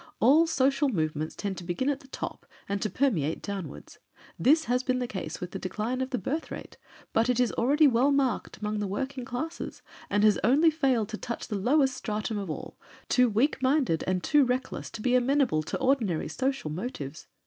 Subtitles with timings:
[0.19, 3.99] All social movements tend to begin at the top and to permeate downwards.
[4.39, 6.79] This has been the case with the decline of the birth rate,
[7.13, 11.17] but it is already well marked among the working classes, and has only failed to
[11.17, 12.79] touch the lowest stratum of all,
[13.09, 17.27] too weak minded and too reckless to be amenable to ordinary social motives.